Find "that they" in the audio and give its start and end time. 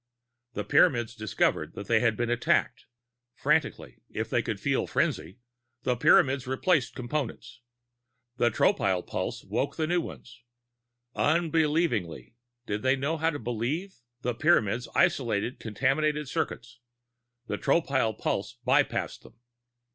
1.75-1.99